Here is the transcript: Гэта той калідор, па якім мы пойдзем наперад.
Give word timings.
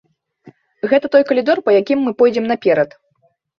Гэта 0.93 1.11
той 1.17 1.23
калідор, 1.33 1.63
па 1.69 1.77
якім 1.81 1.99
мы 2.07 2.17
пойдзем 2.25 2.51
наперад. 2.55 3.01